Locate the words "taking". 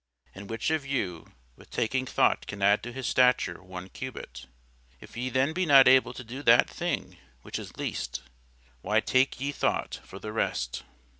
1.69-2.07